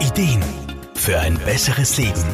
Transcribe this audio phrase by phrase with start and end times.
[0.00, 0.44] Ideen
[0.94, 2.24] für ein besseres Leben.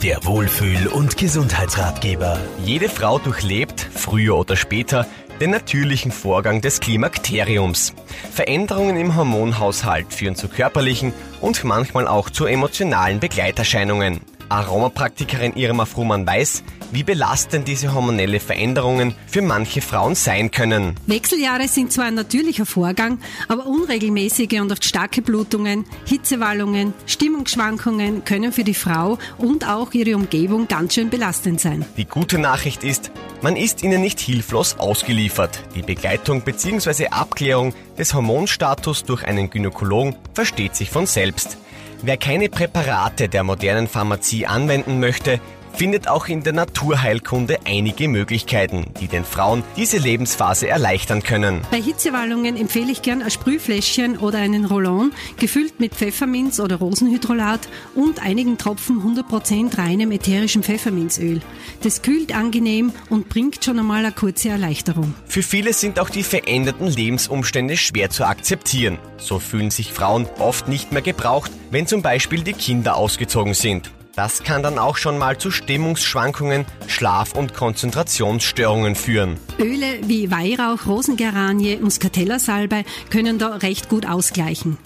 [0.00, 2.38] Der Wohlfühl- und Gesundheitsratgeber.
[2.64, 5.06] Jede Frau durchlebt, früher oder später,
[5.40, 7.94] den natürlichen Vorgang des Klimakteriums.
[8.32, 14.20] Veränderungen im Hormonhaushalt führen zu körperlichen und manchmal auch zu emotionalen Begleiterscheinungen.
[14.50, 20.96] Aromapraktikerin Irma Frumann weiß, wie belastend diese hormonelle Veränderungen für manche Frauen sein können.
[21.06, 23.18] Wechseljahre sind zwar ein natürlicher Vorgang,
[23.48, 30.16] aber unregelmäßige und oft starke Blutungen, Hitzewallungen, Stimmungsschwankungen können für die Frau und auch ihre
[30.16, 31.84] Umgebung ganz schön belastend sein.
[31.96, 35.62] Die gute Nachricht ist, man ist ihnen nicht hilflos ausgeliefert.
[35.76, 37.06] Die Begleitung bzw.
[37.08, 41.56] Abklärung des Hormonstatus durch einen Gynäkologen versteht sich von selbst.
[42.02, 45.38] Wer keine Präparate der modernen Pharmazie anwenden möchte,
[45.72, 51.62] findet auch in der Naturheilkunde einige Möglichkeiten, die den Frauen diese Lebensphase erleichtern können.
[51.70, 57.68] Bei Hitzewallungen empfehle ich gern ein Sprühfläschchen oder einen Rollon, gefüllt mit Pfefferminz oder Rosenhydrolat
[57.94, 61.40] und einigen Tropfen 100% reinem ätherischem Pfefferminzöl.
[61.82, 65.14] Das kühlt angenehm und bringt schon einmal eine kurze Erleichterung.
[65.26, 68.98] Für viele sind auch die veränderten Lebensumstände schwer zu akzeptieren.
[69.16, 73.90] So fühlen sich Frauen oft nicht mehr gebraucht, wenn zum Beispiel die Kinder ausgezogen sind.
[74.22, 79.38] Das kann dann auch schon mal zu Stimmungsschwankungen, Schlaf- und Konzentrationsstörungen führen.
[79.58, 84.76] Öle wie Weihrauch, Rosengeranie, Muscatella-Salbei können da recht gut ausgleichen.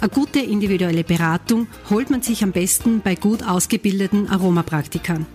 [0.00, 5.26] Eine gute individuelle Beratung holt man sich am besten bei gut ausgebildeten Aromapraktikern.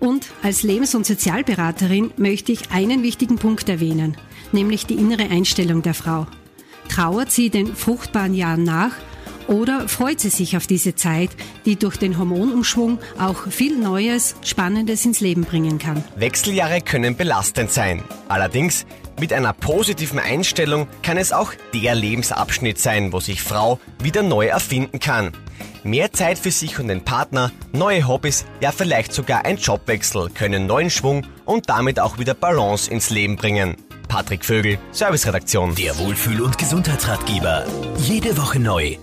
[0.00, 4.18] Und als Lebens- und Sozialberaterin möchte ich einen wichtigen Punkt erwähnen,
[4.52, 6.26] nämlich die innere Einstellung der Frau.
[6.90, 8.92] Trauert sie den fruchtbaren Jahren nach
[9.48, 11.30] oder freut sie sich auf diese Zeit,
[11.64, 16.04] die durch den Hormonumschwung auch viel Neues, Spannendes ins Leben bringen kann?
[16.16, 18.04] Wechseljahre können belastend sein.
[18.28, 18.86] Allerdings,
[19.18, 24.46] mit einer positiven Einstellung kann es auch der Lebensabschnitt sein, wo sich Frau wieder neu
[24.46, 25.32] erfinden kann.
[25.82, 30.66] Mehr Zeit für sich und den Partner, neue Hobbys, ja vielleicht sogar ein Jobwechsel können
[30.66, 33.76] neuen Schwung und damit auch wieder Balance ins Leben bringen.
[34.08, 35.74] Patrick Vögel, Serviceredaktion.
[35.74, 37.66] Der Wohlfühl- und Gesundheitsratgeber.
[37.98, 38.96] Jede Woche neu